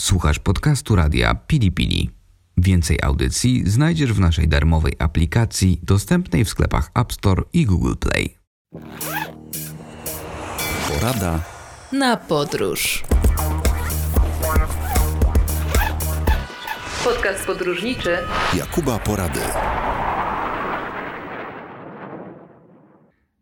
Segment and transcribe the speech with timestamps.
[0.00, 2.10] Słuchasz podcastu radia Pili Pili.
[2.56, 8.36] Więcej audycji znajdziesz w naszej darmowej aplikacji dostępnej w sklepach App Store i Google Play.
[10.88, 11.40] Porada
[11.92, 13.04] na podróż.
[17.04, 18.16] Podcast podróżniczy
[18.54, 19.40] Jakuba Porady.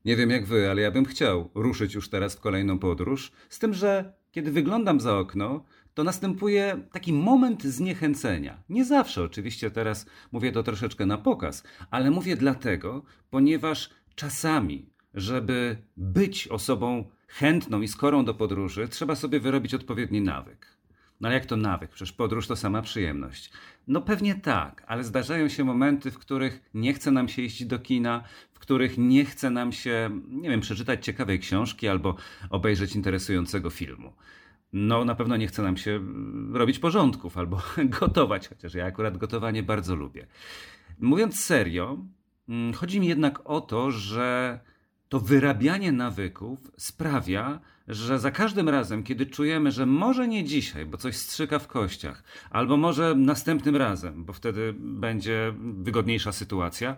[0.04, 3.58] Nie wiem jak wy, ale ja bym chciał ruszyć już teraz w kolejną podróż, z
[3.58, 5.64] tym, że kiedy wyglądam za okno,
[5.96, 8.62] to następuje taki moment zniechęcenia.
[8.68, 15.76] Nie zawsze, oczywiście teraz mówię to troszeczkę na pokaz, ale mówię dlatego, ponieważ czasami, żeby
[15.96, 20.66] być osobą chętną i skorą do podróży, trzeba sobie wyrobić odpowiedni nawyk.
[21.20, 21.90] No ale jak to nawyk?
[21.90, 23.50] Przecież podróż to sama przyjemność.
[23.88, 27.78] No pewnie tak, ale zdarzają się momenty, w których nie chce nam się iść do
[27.78, 32.16] kina, w których nie chce nam się, nie wiem, przeczytać ciekawej książki albo
[32.50, 34.12] obejrzeć interesującego filmu.
[34.72, 36.00] No, na pewno nie chce nam się
[36.52, 37.62] robić porządków albo
[38.00, 40.26] gotować, chociaż ja akurat gotowanie bardzo lubię.
[40.98, 41.98] Mówiąc serio,
[42.48, 44.60] mm, chodzi mi jednak o to, że
[45.08, 50.98] to wyrabianie nawyków sprawia, że za każdym razem, kiedy czujemy, że może nie dzisiaj, bo
[50.98, 56.96] coś strzyka w kościach, albo może następnym razem, bo wtedy będzie wygodniejsza sytuacja,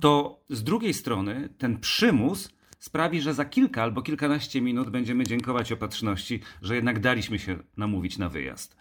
[0.00, 5.72] to z drugiej strony ten przymus sprawi, że za kilka albo kilkanaście minut będziemy dziękować
[5.72, 8.76] opatrzności, że jednak daliśmy się namówić na wyjazd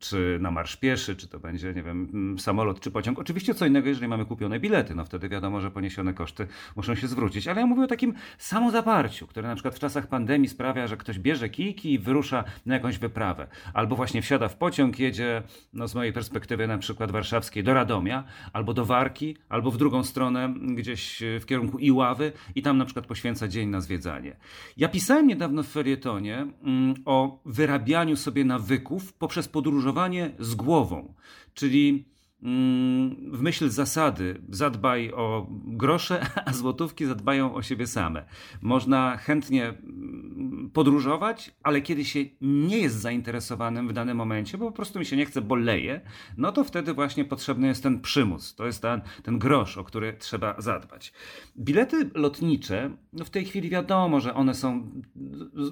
[0.00, 3.18] czy na marsz pieszy, czy to będzie, nie wiem, mm, samolot, czy pociąg.
[3.18, 7.08] Oczywiście co innego, jeżeli mamy kupione bilety, no wtedy wiadomo, że poniesione koszty muszą się
[7.08, 7.48] zwrócić.
[7.48, 11.18] Ale ja mówię o takim samozaparciu, które na przykład w czasach pandemii sprawia, że ktoś
[11.18, 13.46] bierze kijki i wyrusza na jakąś wyprawę.
[13.74, 18.24] Albo właśnie wsiada w pociąg, jedzie, no z mojej perspektywy na przykład warszawskiej, do Radomia,
[18.52, 23.06] albo do Warki, albo w drugą stronę, gdzieś w kierunku Iławy i tam na przykład
[23.06, 24.36] poświęca dzień na zwiedzanie.
[24.76, 31.14] Ja pisałem niedawno w felietonie mm, o wyrabianiu sobie nawyków poprzez podróżowanie podróżowanie z głową,
[31.54, 32.04] czyli
[32.42, 38.24] w myśl zasady zadbaj o grosze, a złotówki zadbają o siebie same.
[38.62, 44.72] Można chętnie mm, podróżować, ale kiedy się nie jest zainteresowanym w danym momencie, bo po
[44.72, 46.00] prostu mi się nie chce, bo leje,
[46.36, 48.54] no to wtedy właśnie potrzebny jest ten przymus.
[48.54, 51.12] To jest ten, ten grosz, o który trzeba zadbać.
[51.58, 54.90] Bilety lotnicze, no w tej chwili wiadomo, że one są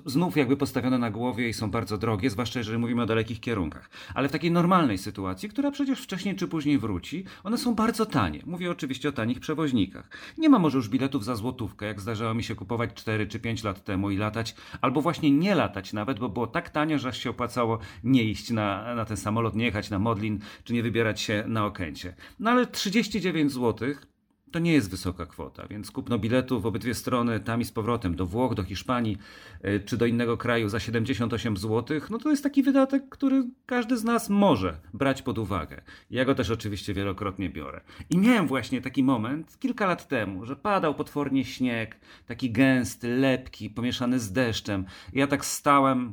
[0.07, 3.91] znów jakby postawione na głowie i są bardzo drogie, zwłaszcza jeżeli mówimy o dalekich kierunkach.
[4.15, 8.41] Ale w takiej normalnej sytuacji, która przecież wcześniej czy później wróci, one są bardzo tanie.
[8.47, 10.11] Mówię oczywiście o tanich przewoźnikach.
[10.39, 13.65] Nie ma może już biletów za złotówkę, jak zdarzało mi się kupować 4 czy 5
[13.65, 17.19] lat temu i latać, albo właśnie nie latać nawet, bo było tak tanie, że aż
[17.19, 21.21] się opłacało nie iść na, na ten samolot, nie jechać na Modlin, czy nie wybierać
[21.21, 22.15] się na Okęcie.
[22.41, 24.18] No ale 39 złotych
[24.51, 28.17] to nie jest wysoka kwota, więc kupno biletu w obydwie strony, tam i z powrotem,
[28.17, 29.19] do Włoch, do Hiszpanii
[29.63, 33.97] e, czy do innego kraju za 78 zł, no to jest taki wydatek, który każdy
[33.97, 35.81] z nas może brać pod uwagę.
[36.11, 37.81] Ja go też oczywiście wielokrotnie biorę.
[38.11, 43.71] I miałem właśnie taki moment kilka lat temu, że padał potwornie śnieg, taki gęsty, lepki,
[43.71, 44.85] pomieszany z deszczem.
[45.13, 46.13] Ja tak stałem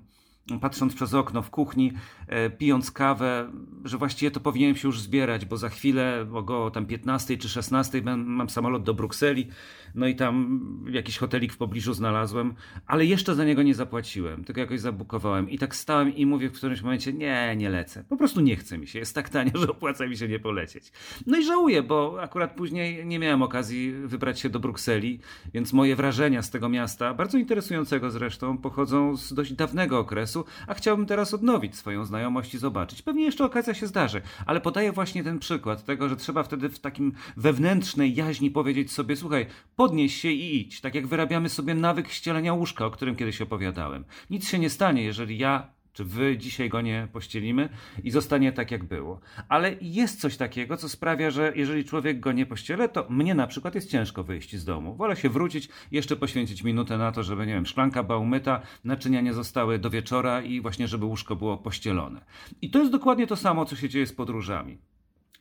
[0.62, 1.94] patrząc przez okno w kuchni,
[2.28, 3.52] e, pijąc kawę,
[3.84, 8.02] że właściwie to powinienem się już zbierać, bo za chwilę około tam 15 czy 16
[8.16, 9.48] mam samolot do Brukseli,
[9.96, 12.54] no i tam jakiś hotelik w pobliżu znalazłem,
[12.88, 15.50] ale jeszcze za niego nie zapłaciłem, tylko jakoś zabukowałem.
[15.50, 18.04] I tak stałem i mówię w którymś momencie, nie, nie lecę.
[18.10, 20.92] Po prostu nie chce mi się, jest tak tanio, że opłaca mi się nie polecieć.
[21.28, 25.20] No i żałuję, bo akurat później nie miałem okazji wybrać się do Brukseli,
[25.54, 30.35] więc moje wrażenia z tego miasta, bardzo interesującego zresztą, pochodzą z dość dawnego okresu,
[30.68, 33.02] a chciałbym teraz odnowić swoją znajomość i zobaczyć.
[33.02, 36.80] Pewnie jeszcze okazja się zdarzy, ale podaję właśnie ten przykład tego, że trzeba wtedy w
[36.80, 39.46] takim wewnętrznej jaźni powiedzieć sobie, słuchaj,
[39.76, 44.06] podnieś się i idź, tak jak wyrabiamy sobie nawyk ścielenia łóżka, o którym kiedyś opowiadałem.
[44.30, 47.70] Nic się nie stanie, jeżeli ja czy wy dzisiaj go nie pościelimy
[48.04, 49.20] i zostanie tak, jak było.
[49.50, 53.48] Ale jest coś takiego, co sprawia, że jeżeli człowiek go nie pościele, to mnie na
[53.48, 54.96] przykład jest ciężko wyjść z domu.
[54.96, 59.22] Wolę się wrócić, jeszcze poświęcić minutę na to, żeby, nie wiem, szklanka była umyta, naczynia
[59.22, 62.26] nie zostały do wieczora i właśnie, żeby łóżko było pościelone.
[62.62, 64.78] I to jest dokładnie to samo, co się dzieje z podróżami.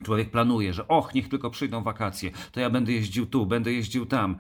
[0.03, 4.07] Człowiek planuje, że och, niech tylko przyjdą wakacje, to ja będę jeździł tu, będę jeździł
[4.07, 4.37] tam,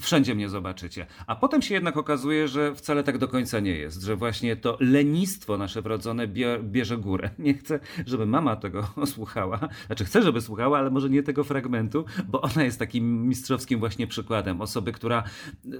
[0.00, 1.06] wszędzie mnie zobaczycie.
[1.26, 4.76] A potem się jednak okazuje, że wcale tak do końca nie jest, że właśnie to
[4.80, 6.28] lenistwo nasze wrodzone
[6.62, 7.30] bierze górę.
[7.38, 12.04] Nie chcę, żeby mama tego słuchała, znaczy chcę, żeby słuchała, ale może nie tego fragmentu,
[12.28, 15.22] bo ona jest takim mistrzowskim właśnie przykładem osoby, która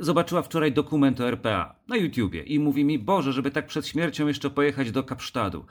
[0.01, 4.27] zobaczyła wczoraj dokument o RPA na YouTubie i mówi mi, Boże, żeby tak przed śmiercią
[4.27, 5.67] jeszcze pojechać do Kapsztadu.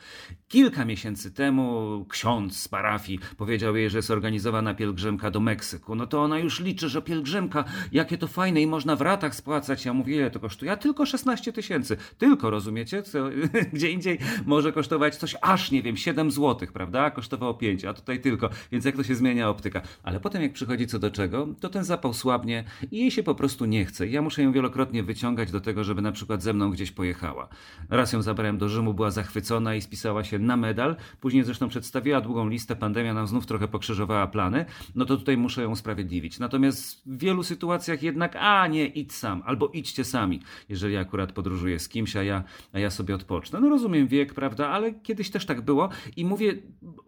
[0.47, 6.07] Kilka miesięcy temu ksiądz z parafii powiedział jej, że jest organizowana pielgrzymka do Meksyku, no
[6.07, 9.85] to ona już liczy, że pielgrzymka, jakie to fajne i można w ratach spłacać.
[9.85, 10.71] Ja mówię, ile to kosztuje?
[10.71, 11.97] A tylko 16 tysięcy.
[12.17, 13.03] Tylko, rozumiecie?
[13.03, 13.29] Co,
[13.73, 17.11] gdzie indziej może kosztować coś aż, nie wiem, 7 złotych, prawda?
[17.11, 18.49] Kosztowało 5, a tutaj tylko.
[18.71, 19.81] Więc jak to się zmienia optyka.
[20.03, 23.35] Ale potem jak przychodzi co do czego, to ten zapał słabnie i jej się po
[23.35, 24.07] prostu nie chce.
[24.07, 27.47] Ja muszę ją wielokrotnie wyciągać do tego, żeby na przykład ze mną gdzieś pojechała.
[27.89, 30.95] Raz ją zabrałem do Rzymu, była zachwycona i spisała się na medal.
[31.21, 34.65] Później zresztą przedstawiła długą listę, pandemia nam znów trochę pokrzyżowała plany.
[34.95, 36.39] No to tutaj muszę ją usprawiedliwić.
[36.39, 41.79] Natomiast w wielu sytuacjach jednak, a nie, idź sam, albo idźcie sami, jeżeli akurat podróżuję
[41.79, 42.43] z kimś, a ja,
[42.73, 43.59] a ja sobie odpocznę.
[43.59, 46.53] No rozumiem wiek, prawda, ale kiedyś też tak było i mówię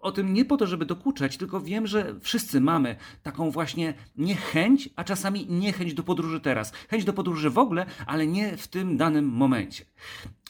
[0.01, 4.89] o tym nie po to, żeby dokuczać, tylko wiem, że wszyscy mamy taką właśnie niechęć,
[4.95, 6.71] a czasami niechęć do podróży teraz.
[6.89, 9.85] Chęć do podróży w ogóle, ale nie w tym danym momencie.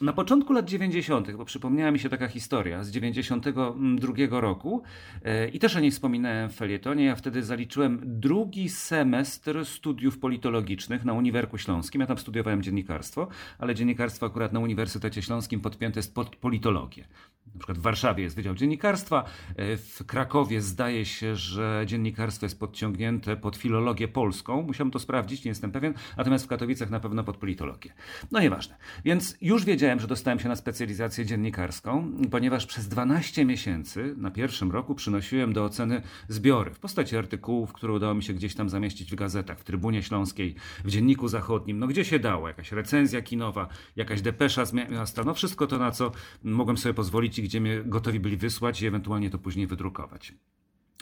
[0.01, 4.84] Na początku lat 90., bo przypomniała mi się taka historia z 92 roku
[5.24, 7.06] e, i też o niej wspominałem w felietonie.
[7.06, 12.01] Ja wtedy zaliczyłem drugi semestr studiów politologicznych na Uniwerku Śląskim.
[12.01, 17.06] Ja tam studiowałem dziennikarstwo, ale dziennikarstwo akurat na Uniwersytecie Śląskim podpięte jest pod politologię.
[17.54, 19.24] Na przykład w Warszawie jest Wydział Dziennikarstwa,
[19.56, 24.62] e, w Krakowie zdaje się, że dziennikarstwo jest podciągnięte pod filologię polską.
[24.62, 27.94] Musiałem to sprawdzić, nie jestem pewien, natomiast w Katowicach na pewno pod politologię.
[28.31, 28.75] No nieważne.
[29.06, 34.72] Więc już wiedziałem, że dostałem się na specjalizację dziennikarską, ponieważ przez 12 miesięcy na pierwszym
[34.72, 39.12] roku przynosiłem do oceny zbiory w postaci artykułów, które udało mi się gdzieś tam zamieścić
[39.12, 40.56] w gazetach, w Trybunie Śląskiej,
[40.86, 45.34] w Dzienniku Zachodnim, no gdzie się dało, jakaś recenzja kinowa, jakaś depesza z miasta, no
[45.34, 46.12] wszystko to, na co
[46.44, 50.34] mogłem sobie pozwolić gdzie mnie gotowi byli wysłać i ewentualnie to później wydrukować.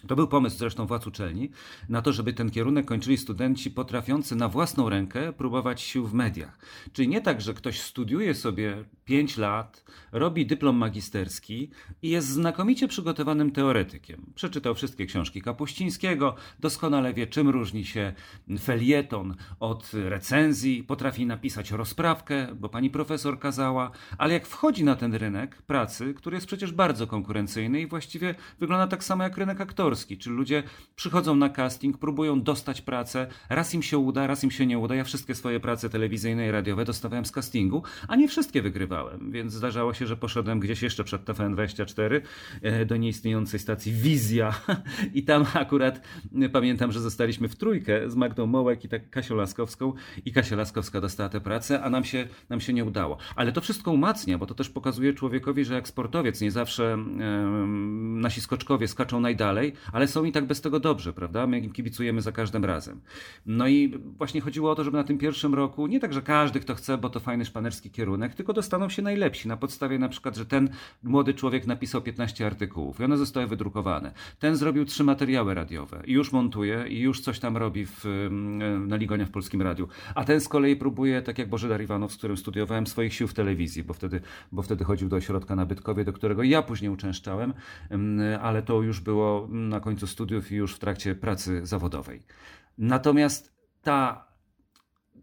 [0.08, 1.50] To był pomysł zresztą władz uczelni
[1.90, 6.60] na to, żeby ten kierunek kończyli studenci potrafiący na własną rękę próbować sił w mediach.
[6.94, 11.70] Czyli nie tak, że ktoś studiuje sobie 5 lat, robi dyplom magisterski
[12.02, 14.32] i jest znakomicie przygotowanym teoretykiem.
[14.36, 18.14] Przeczytał wszystkie książki Kapuścińskiego, doskonale wie, czym różni się
[18.60, 25.14] felieton od recenzji, potrafi napisać rozprawkę, bo pani profesor kazała, ale jak wchodzi na ten
[25.14, 29.87] rynek pracy, który jest przecież bardzo konkurencyjny i właściwie wygląda tak samo jak rynek aktorski,
[29.88, 30.64] aktorski, czyli ludzie
[30.96, 34.96] przychodzą na casting, próbują dostać pracę, raz im się uda, raz im się nie uda.
[34.96, 39.54] Ja wszystkie swoje prace telewizyjne i radiowe dostawałem z castingu, a nie wszystkie wygrywałem, więc
[39.54, 42.22] zdarzało się, że poszedłem gdzieś jeszcze przed TVN24
[42.62, 44.54] e, do nieistniejącej stacji Wizja
[45.14, 46.02] i tam akurat
[46.42, 49.94] e, pamiętam, że zostaliśmy w trójkę z Magdą Mołek i tak Kasią Laskowską
[50.26, 53.18] i Kasia Laskowska dostała tę pracę, a nam się, nam się nie udało.
[53.36, 56.98] Ale to wszystko umacnia, bo to też pokazuje człowiekowi, że jak sportowiec nie zawsze
[58.18, 61.48] nasi skoczkowie skaczą najdalej, ale są i tak bez tego dobrze, prawda?
[61.48, 63.02] My im kibicujemy za każdym razem.
[63.46, 66.60] No i właśnie chodziło o to, żeby na tym pierwszym roku, nie tak, że każdy,
[66.60, 69.48] kto chce, bo to fajny szpanerski kierunek, tylko dostaną się najlepsi.
[69.48, 70.70] Na podstawie na przykład, że ten
[71.04, 74.12] młody człowiek napisał 15 artykułów i one zostały wydrukowane.
[74.40, 78.06] Ten zrobił trzy materiały radiowe i już montuje i już coś tam robi w,
[78.88, 79.88] na Ligonia w Polskim Radiu.
[80.16, 83.34] A ten z kolei próbuje, tak jak Bożydar Iwanow, z którym studiowałem, swoich sił w
[83.34, 84.22] telewizji, bo wtedy,
[84.52, 87.54] bo wtedy chodził do ośrodka na Bytkowie, do którego ja później uczęszczałem,
[88.42, 92.24] ale to już było na końcu studiów i już w trakcie pracy zawodowej.
[92.78, 94.28] Natomiast ta,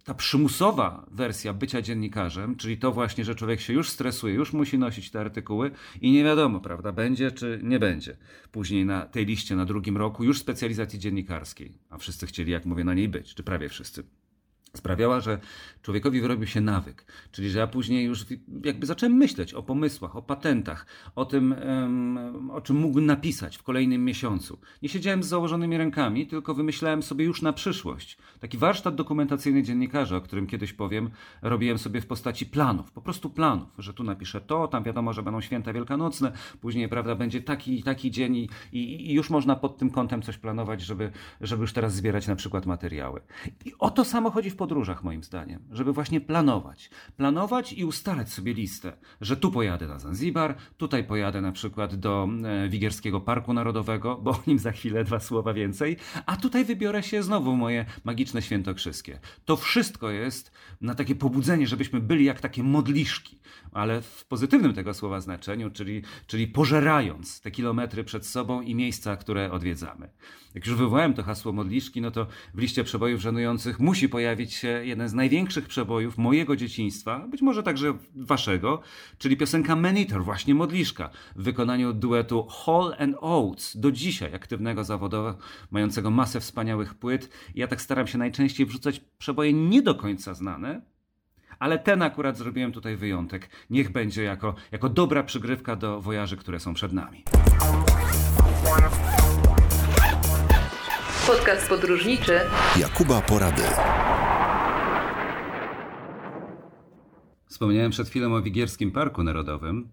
[0.05, 4.79] ta przymusowa wersja bycia dziennikarzem, czyli to właśnie, że człowiek się już stresuje, już musi
[4.79, 5.71] nosić te artykuły
[6.01, 8.17] i nie wiadomo, prawda, będzie czy nie będzie
[8.53, 12.85] później na tej liście na drugim roku już specjalizacji dziennikarskiej, a wszyscy chcieli, jak mówię,
[12.85, 14.05] na niej być, czy prawie wszyscy
[14.75, 15.39] sprawiała, że
[15.83, 17.05] człowiekowi wyrobił się nawyk.
[17.33, 18.27] Czyli, że ja później już
[18.65, 21.55] jakby zacząłem myśleć o pomysłach, o patentach, o tym,
[22.53, 24.59] o czym mógłbym napisać w kolejnym miesiącu.
[24.83, 28.19] Nie siedziałem z założonymi rękami, tylko wymyślałem sobie już na przyszłość.
[28.41, 31.11] Taki warsztat dokumentacyjny dziennikarza, o którym kiedyś powiem,
[31.43, 35.23] robiłem sobie w postaci planów, po prostu planów, że tu napiszę to, tam wiadomo, że
[35.23, 39.79] będą święta wielkanocne, później, prawda, będzie taki taki dzień i, i, i już można pod
[39.79, 41.11] tym kątem coś planować, żeby,
[41.41, 43.21] żeby już teraz zbierać na przykład materiały.
[43.65, 46.91] I o to samo chodzi w podróżach, moim zdaniem, żeby właśnie planować.
[47.17, 52.29] Planować i ustalać sobie listę, że tu pojadę na Zanzibar, tutaj pojadę na przykład do
[52.45, 57.03] e, Wigierskiego Parku Narodowego, bo o nim za chwilę dwa słowa więcej, a tutaj wybiorę
[57.03, 59.19] się znowu moje magiczne świętokrzyskie.
[59.45, 63.39] To wszystko jest na takie pobudzenie, żebyśmy byli jak takie modliszki,
[63.73, 69.17] ale w pozytywnym tego słowa znaczeniu, czyli, czyli pożerając te kilometry przed sobą i miejsca,
[69.17, 70.11] które odwiedzamy.
[70.55, 74.69] Jak już wywołałem to hasło modliszki, no to w liście przebojów żenujących musi pojawić się
[74.69, 78.81] jeden z największych przebojów mojego dzieciństwa, być może także waszego,
[79.19, 85.35] czyli piosenka Maniter, właśnie modliszka, w wykonaniu duetu Hall and Oates, do dzisiaj aktywnego zawodowo,
[85.71, 87.31] mającego masę wspaniałych płyt.
[87.55, 90.81] Ja tak staram się najczęściej wrzucać przeboje nie do końca znane,
[91.59, 93.49] ale ten akurat zrobiłem tutaj wyjątek.
[93.71, 97.25] Niech będzie jako, jako dobra przygrywka do wojaży, które są przed nami.
[101.27, 102.41] Podcast podróżniczy
[102.77, 103.63] Jakuba Porady.
[107.55, 109.89] Wspomniałem przed chwilą o Wigierskim Parku Narodowym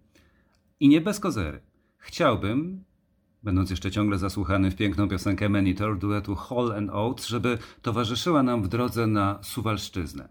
[0.79, 1.61] i nie bez kozery.
[1.97, 2.83] Chciałbym,
[3.43, 8.63] będąc jeszcze ciągle zasłuchany w piękną piosenkę Menitor duetu Hall and Oates, żeby towarzyszyła nam
[8.63, 10.29] w drodze na Suwalszczyznę.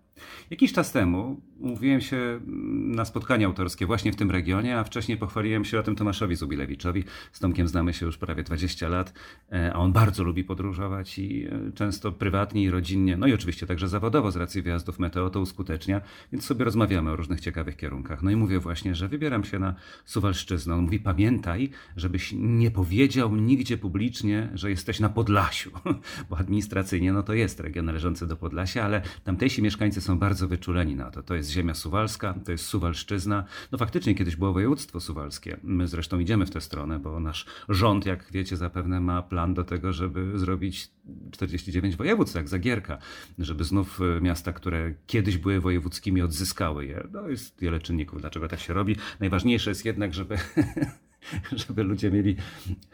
[0.50, 2.40] Jakiś czas temu umówiłem się
[2.76, 7.04] na spotkanie autorskie właśnie w tym regionie, a wcześniej pochwaliłem się o tym Tomaszowi Zubilewiczowi.
[7.32, 9.12] Z Tomkiem znamy się już prawie 20 lat,
[9.52, 13.66] e, a on bardzo lubi podróżować i e, często prywatnie i rodzinnie, no i oczywiście
[13.66, 16.00] także zawodowo z racji wyjazdów meteo to uskutecznia,
[16.32, 18.22] więc sobie rozmawiamy o różnych ciekawych kierunkach.
[18.22, 19.74] No i mówię właśnie, że wybieram się na
[20.04, 20.74] Suwalszczyznę.
[20.74, 25.70] On mówi, pamiętaj, żebyś nie powiedział nigdzie publicznie, że jesteś na Podlasiu,
[26.30, 30.96] bo administracyjnie no to jest region należący do Podlasia, ale tamtejsi mieszkańcy są bardzo wyczuleni
[30.96, 31.22] na to.
[31.22, 33.44] To jest ziemia suwalska, to jest Suwalszczyzna.
[33.72, 35.56] No faktycznie kiedyś było województwo suwalskie.
[35.62, 39.64] My zresztą idziemy w tę stronę, bo nasz rząd, jak wiecie zapewne, ma plan do
[39.64, 40.90] tego, żeby zrobić
[41.30, 42.98] 49 województw, jak Zagierka,
[43.38, 47.08] żeby znów e, miasta, które kiedyś były wojewódzkimi, odzyskały je.
[47.12, 48.96] No jest wiele czynników, dlaczego tak się robi.
[49.20, 50.38] Najważniejsze jest jednak, żeby
[51.66, 52.36] żeby ludzie mieli,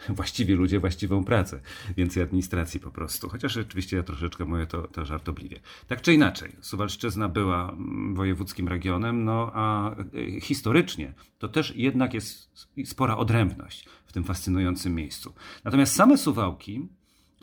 [0.09, 1.61] właściwi ludzie, właściwą pracę.
[1.97, 3.29] Więcej administracji po prostu.
[3.29, 5.61] Chociaż rzeczywiście ja troszeczkę mówię to, to żartobliwie.
[5.87, 12.15] Tak czy inaczej, Suwalszczyzna była mm, wojewódzkim regionem, no a e, historycznie to też jednak
[12.15, 12.51] jest
[12.85, 15.35] spora odrębność w tym fascynującym miejscu.
[15.65, 16.89] Natomiast same Suwałki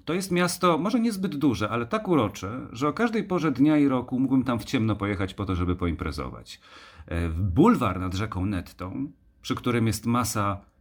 [0.06, 3.88] to jest miasto, może niezbyt duże, ale tak urocze, że o każdej porze dnia i
[3.88, 6.60] roku mógłbym tam w ciemno pojechać po to, żeby poimprezować.
[7.06, 9.12] E, bulwar nad rzeką Nettą,
[9.42, 10.73] przy którym jest masa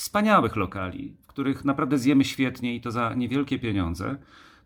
[0.00, 4.16] wspaniałych lokali, w których naprawdę zjemy świetnie i to za niewielkie pieniądze,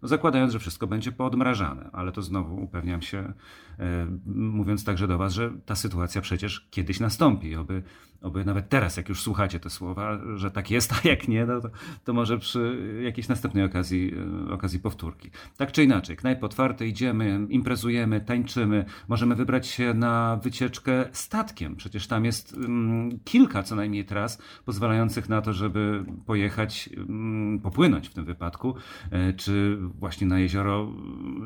[0.04, 1.90] zakładając, że wszystko będzie poodmrażane.
[1.92, 3.32] Ale to znowu upewniam się,
[3.78, 7.56] e, mówiąc także do Was, że ta sytuacja przecież kiedyś nastąpi.
[7.56, 7.82] Oby
[8.25, 11.61] oby nawet teraz, jak już słuchacie te słowa, że tak jest, a jak nie, no
[11.61, 11.68] to,
[12.04, 14.14] to może przy jakiejś następnej okazji,
[14.49, 15.30] e, okazji powtórki.
[15.56, 21.76] Tak czy inaczej, knajp otwarte, idziemy, imprezujemy, tańczymy, możemy wybrać się na wycieczkę statkiem.
[21.76, 28.08] Przecież tam jest um, kilka co najmniej tras pozwalających na to, żeby pojechać, um, popłynąć
[28.08, 28.75] w tym wypadku,
[29.11, 30.92] e, czy właśnie na jezioro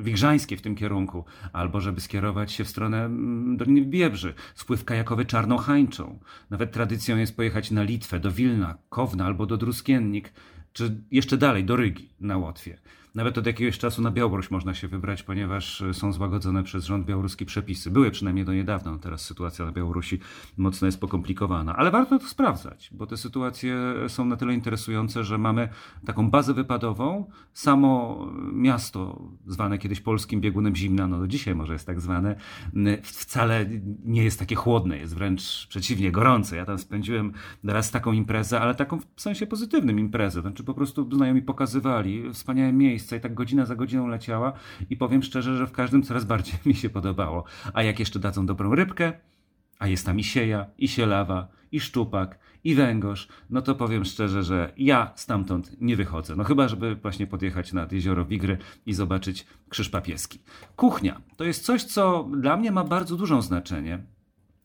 [0.02, 5.24] Wigrzańskie w tym kierunku, albo żeby skierować się w stronę mm, Doliny Biebrzy, spływ kajakowy
[5.24, 6.18] Czarnochańczą,
[6.50, 10.32] nawet tradycją jest pojechać na Litwę, do Wilna, Kowna albo do Druskiennik,
[10.72, 12.78] czy jeszcze dalej do Rygi na Łotwie.
[13.14, 17.06] Nawet od jakiegoś czasu na Białoruś można się wybrać, ponieważ e, są złagodzone przez rząd
[17.06, 17.90] białoruski przepisy.
[17.90, 20.18] Były przynajmniej do niedawna, no teraz sytuacja na Białorusi
[20.56, 21.76] mocno jest pokomplikowana.
[21.76, 23.76] Ale warto to sprawdzać, bo te sytuacje
[24.08, 25.68] są na tyle interesujące, że mamy
[26.06, 27.30] taką bazę wypadową.
[27.52, 28.18] Samo
[28.52, 32.36] miasto, zwane kiedyś polskim biegunem zimna, no dzisiaj może jest tak zwane,
[33.02, 33.66] wcale
[34.04, 36.56] nie jest takie chłodne, jest wręcz przeciwnie, gorące.
[36.56, 37.32] Ja tam spędziłem
[37.64, 40.40] raz taką imprezę, ale taką w sensie pozytywnym imprezę.
[40.40, 44.52] Znaczy po prostu znajomi pokazywali wspaniałe miejsce, miejsca i tak godzina za godziną leciała
[44.90, 47.44] i powiem szczerze, że w każdym coraz bardziej mi się podobało.
[47.72, 49.12] A jak jeszcze dadzą dobrą rybkę,
[49.78, 54.42] a jest tam i sieja, i sielawa, i szczupak, i węgorz, no to powiem szczerze,
[54.42, 56.36] że ja stamtąd nie wychodzę.
[56.36, 60.38] No chyba, żeby właśnie podjechać nad jezioro Wigry i zobaczyć krzyż papieski.
[60.76, 64.02] Kuchnia to jest coś, co dla mnie ma bardzo dużą znaczenie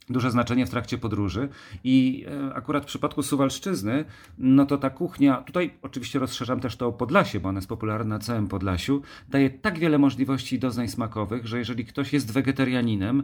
[0.09, 1.49] duże znaczenie w trakcie podróży
[1.83, 4.05] i e, akurat w przypadku Suwalszczyzny,
[4.37, 8.15] no to ta kuchnia, tutaj oczywiście rozszerzam też to o Podlasie, bo ona jest popularna
[8.15, 13.23] na całym Podlasiu, daje tak wiele możliwości doznań smakowych, że jeżeli ktoś jest wegetarianinem,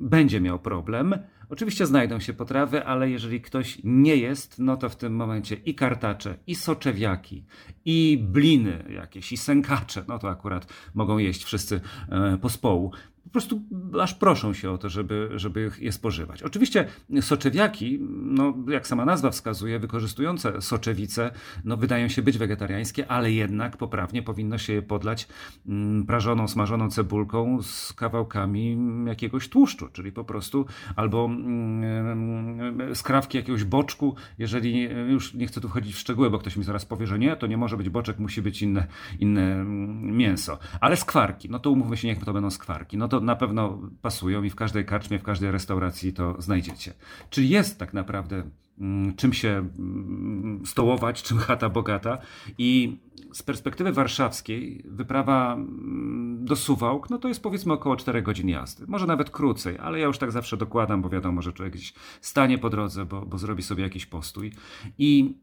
[0.00, 1.14] będzie miał problem.
[1.48, 5.74] Oczywiście znajdą się potrawy, ale jeżeli ktoś nie jest, no to w tym momencie i
[5.74, 7.44] kartacze, i soczewiaki,
[7.84, 13.62] i bliny jakieś, i sękacze, no to akurat mogą jeść wszyscy e, pospołu po prostu
[14.00, 16.42] aż proszą się o to, żeby, żeby je spożywać.
[16.42, 16.86] Oczywiście
[17.20, 21.30] soczewiaki, no, jak sama nazwa wskazuje, wykorzystujące soczewice,
[21.64, 25.28] no, wydają się być wegetariańskie, ale jednak poprawnie powinno się je podlać
[25.68, 30.66] mm, prażoną, smażoną cebulką z kawałkami jakiegoś tłuszczu, czyli po prostu
[30.96, 36.56] albo mm, skrawki jakiegoś boczku, jeżeli już nie chcę tu wchodzić w szczegóły, bo ktoś
[36.56, 38.86] mi zaraz powie, że nie, to nie może być boczek, musi być inne,
[39.20, 40.58] inne mm, mięso.
[40.80, 42.96] Ale skwarki, no to umówmy się, niech to będą skwarki.
[42.96, 46.94] No to na pewno pasują i w każdej karczmie, w każdej restauracji to znajdziecie.
[47.30, 48.42] Czyli jest tak naprawdę
[48.78, 52.18] mm, czym się mm, stołować, czym chata bogata
[52.58, 52.98] i
[53.32, 58.84] z perspektywy warszawskiej wyprawa mm, do Suwałk, no to jest powiedzmy około 4 godzin jazdy.
[58.88, 62.58] Może nawet krócej, ale ja już tak zawsze dokładam, bo wiadomo, że człowiek gdzieś stanie
[62.58, 64.52] po drodze, bo, bo zrobi sobie jakiś postój.
[64.98, 65.38] I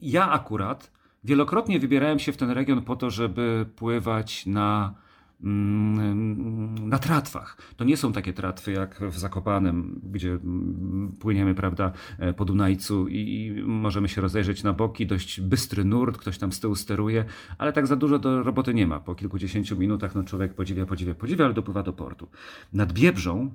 [0.00, 0.92] ja akurat
[1.24, 4.94] wielokrotnie wybierałem się w ten region po to, żeby pływać na
[5.40, 7.56] na tratwach.
[7.76, 13.08] To nie są takie tratwy jak w Zakopanem, gdzie mm, płyniemy, prawda, e, po Dunajcu
[13.08, 17.24] i możemy się rozejrzeć na boki, dość bystry nurt, ktoś tam z tyłu steruje,
[17.58, 19.00] ale tak za dużo do roboty nie ma.
[19.00, 22.28] Po kilkudziesięciu minutach no człowiek podziwia, podziwia, podziwia, ale dopływa do portu.
[22.72, 23.50] Nad Biebrzą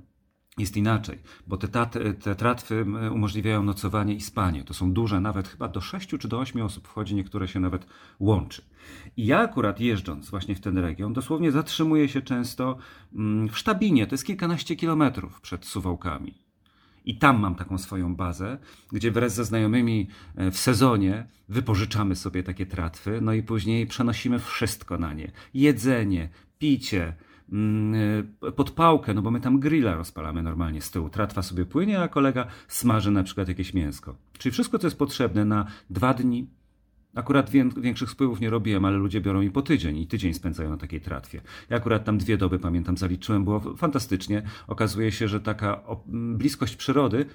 [0.58, 4.64] jest inaczej, bo te, te tratwy umożliwiają nocowanie i spanie.
[4.64, 7.86] To są duże, nawet chyba do 6 czy do 8 osób wchodzi, niektóre się nawet
[8.20, 8.62] łączy.
[9.16, 12.76] I ja akurat jeżdżąc właśnie w ten region, dosłownie zatrzymuję się często
[13.14, 16.34] mm, w Sztabinie, to jest kilkanaście kilometrów przed Suwałkami.
[17.04, 18.58] I tam mam taką swoją bazę,
[18.92, 24.38] gdzie wraz ze znajomymi e, w sezonie wypożyczamy sobie takie tratwy, no i później przenosimy
[24.38, 25.32] wszystko na nie.
[25.54, 27.16] Jedzenie, picie,
[27.52, 27.94] Mm,
[28.42, 31.08] e, podpałkę, no bo my tam grilla rozpalamy normalnie z tyłu.
[31.08, 34.16] Tratwa sobie płynie, a kolega smaży na przykład jakieś mięsko.
[34.38, 36.46] Czyli wszystko, co jest potrzebne na dwa dni.
[37.14, 40.76] Akurat większych spływów nie robiłem, ale ludzie biorą i po tydzień i tydzień spędzają na
[40.76, 41.40] takiej tratwie.
[41.70, 44.42] Ja akurat tam dwie doby, pamiętam, zaliczyłem, było fantastycznie.
[44.66, 47.26] Okazuje się, że taka bliskość przyrody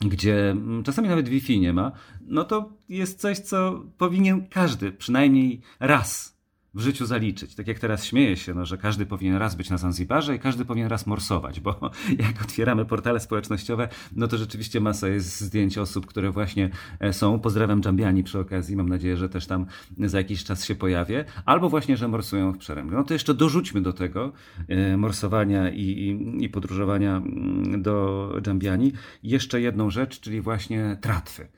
[0.00, 1.92] gdzie czasami nawet Wi-Fi nie ma,
[2.26, 6.39] no to jest coś, co powinien każdy przynajmniej raz
[6.74, 7.54] w życiu zaliczyć.
[7.54, 10.64] Tak jak teraz śmieję się, no, że każdy powinien raz być na Zanzibarze i każdy
[10.64, 11.90] powinien raz morsować, bo
[12.26, 17.40] jak otwieramy portale społecznościowe, no to rzeczywiście masa jest zdjęć osób, które właśnie e, są.
[17.40, 19.66] Pozdrawiam Dżambiani przy okazji, mam nadzieję, że też tam
[19.98, 21.24] za jakiś czas się pojawię.
[21.44, 22.96] Albo właśnie, że morsują w Przeręblu.
[22.96, 24.32] No to jeszcze dorzućmy do tego
[24.68, 31.48] e, morsowania i, i, i podróżowania mm, do Dżambiani jeszcze jedną rzecz, czyli właśnie tratwy.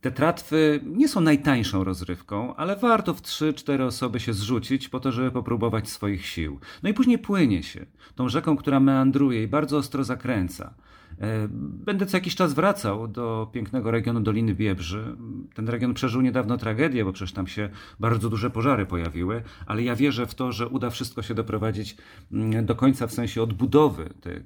[0.00, 5.12] Te tratwy nie są najtańszą rozrywką, ale warto w 3-4 osoby się zrzucić po to,
[5.12, 6.60] żeby popróbować swoich sił.
[6.82, 10.74] No i później płynie się tą rzeką, która meandruje i bardzo ostro zakręca.
[11.20, 11.48] E,
[11.84, 15.16] będę co jakiś czas wracał do pięknego regionu Doliny Biebrzy.
[15.54, 17.68] Ten region przeżył niedawno tragedię, bo przecież tam się
[18.00, 21.96] bardzo duże pożary pojawiły, ale ja wierzę w to, że uda wszystko się doprowadzić
[22.32, 24.42] mm, do końca w sensie odbudowy tej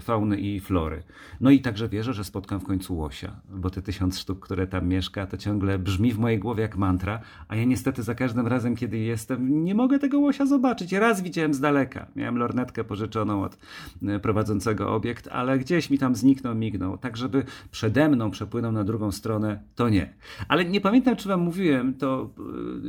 [0.00, 1.02] fauny i flory.
[1.40, 4.88] No i także wierzę, że spotkam w końcu łosia, bo te tysiąc sztuk, które tam
[4.88, 8.76] mieszka, to ciągle brzmi w mojej głowie jak mantra, a ja niestety za każdym razem,
[8.76, 10.92] kiedy jestem, nie mogę tego łosia zobaczyć.
[10.92, 12.06] Raz widziałem z daleka.
[12.16, 13.58] Miałem lornetkę pożyczoną od
[14.02, 16.98] e, prowadzącego obiekt, ale gdzieś mi tam tam zniknął, mignął.
[16.98, 20.14] Tak, żeby przede mną przepłynął na drugą stronę, to nie.
[20.48, 22.30] Ale nie pamiętam, czy wam mówiłem, to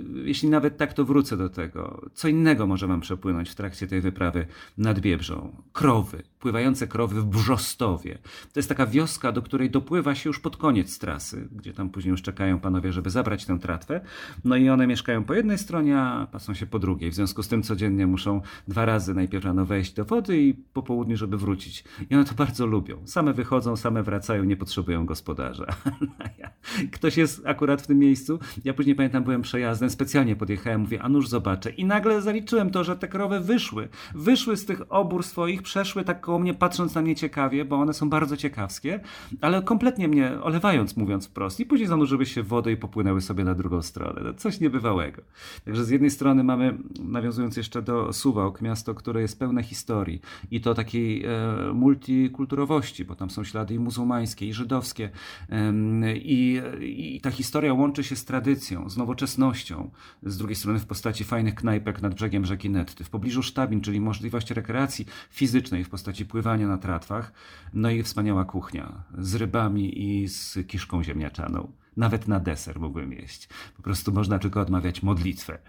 [0.05, 2.09] yy, jeśli nawet tak, to wrócę do tego.
[2.13, 4.45] Co innego może wam przepłynąć w trakcie tej wyprawy
[4.77, 5.55] nad Biebrzą.
[5.73, 8.17] Krowy, pływające krowy w Brzostowie.
[8.53, 12.11] To jest taka wioska, do której dopływa się już pod koniec trasy, gdzie tam później
[12.11, 14.01] już czekają panowie, żeby zabrać tę tratwę.
[14.43, 17.11] No i one mieszkają po jednej stronie, a pasą się po drugiej.
[17.11, 20.83] W związku z tym codziennie muszą dwa razy najpierw rano wejść do wody i po
[20.83, 21.83] południu, żeby wrócić.
[22.09, 22.97] I one to bardzo lubią.
[23.13, 25.65] Same wychodzą, same wracają, nie potrzebują gospodarza.
[26.91, 28.39] Ktoś jest akurat w tym miejscu.
[28.65, 31.69] Ja później pamiętam, byłem przejazdem, specjalnie podjechałem, mówię, a nuż zobaczę.
[31.69, 33.89] I nagle zaliczyłem to, że te krowy wyszły.
[34.15, 37.93] Wyszły z tych obór swoich, przeszły tak koło mnie, patrząc na mnie ciekawie, bo one
[37.93, 38.99] są bardzo ciekawskie,
[39.41, 41.59] ale kompletnie mnie olewając, mówiąc wprost.
[41.59, 44.33] I później zanurzyły się w wodę i popłynęły sobie na drugą stronę.
[44.37, 45.21] Coś niebywałego.
[45.65, 50.21] Także z jednej strony mamy, nawiązując jeszcze do Suwałk, miasto, które jest pełne historii
[50.51, 51.29] i to takiej e,
[51.73, 55.09] multikulturowości, bo tam są ślady i muzułmańskie, i żydowskie.
[56.15, 59.91] I, I, ta historia łączy się z tradycją, z nowoczesnością.
[60.23, 63.03] Z drugiej strony w postaci fajnych knajpek nad brzegiem rzeki Netty.
[63.03, 67.33] W pobliżu sztabin, czyli możliwość rekreacji fizycznej w postaci pływania na tratwach.
[67.73, 73.47] No i wspaniała kuchnia z rybami i z kiszką ziemniaczaną nawet na deser mógłbym jeść.
[73.77, 75.59] Po prostu można tylko odmawiać modlitwę.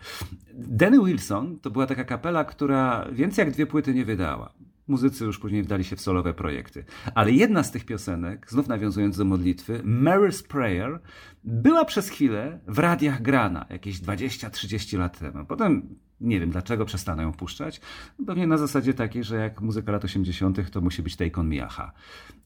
[0.55, 4.53] Danny Wilson to była taka kapela, która więcej jak dwie płyty nie wydała.
[4.89, 6.85] Muzycy już później wdali się w solowe projekty.
[7.15, 11.01] Ale jedna z tych piosenek, znów nawiązując do modlitwy, Mary's Prayer,
[11.45, 15.45] była przez chwilę w radiach grana, jakieś 20-30 lat temu.
[15.47, 17.81] Potem nie wiem dlaczego przestano ją puszczać.
[18.27, 21.65] Pewnie na zasadzie takiej, że jak muzyka lat 80., to musi być Take On Me
[21.65, 21.93] Aha.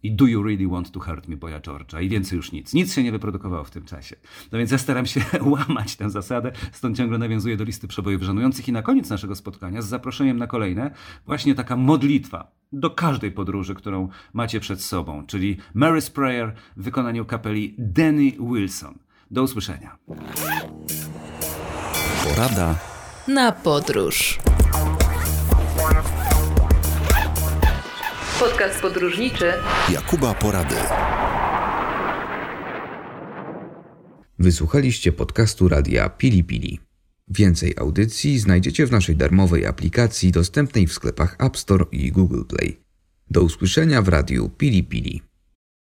[0.02, 2.02] I Do You Really Want to Hurt Me Boya George'a.
[2.02, 2.74] I więcej już nic.
[2.74, 4.16] Nic się nie wyprodukowało w tym czasie.
[4.52, 5.20] No więc ja staram się
[5.68, 8.68] łamać tę zasadę, stąd ciągle nawiązuję do listy przebojów żenujących.
[8.68, 10.90] I na koniec naszego spotkania, z zaproszeniem na kolejne,
[11.26, 17.24] właśnie taka modlitwa do każdej podróży, którą macie przed sobą, czyli Mary's Prayer w wykonaniu
[17.24, 18.98] kapeli Danny Wilson.
[19.30, 19.98] Do usłyszenia.
[22.24, 22.78] Porada
[23.28, 24.38] na podróż.
[28.40, 29.52] Podcast podróżniczy
[29.92, 30.74] Jakuba Porady.
[34.38, 36.80] Wysłuchaliście podcastu radia Pili Pili.
[37.28, 42.80] Więcej audycji znajdziecie w naszej darmowej aplikacji dostępnej w sklepach App Store i Google Play.
[43.30, 45.27] Do usłyszenia w radiu Pili Pili.